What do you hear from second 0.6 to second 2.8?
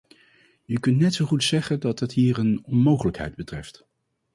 Je kunt net zo goed zeggen dat het hier een